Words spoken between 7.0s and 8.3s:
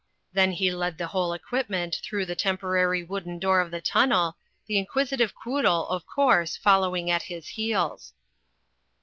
at his heels.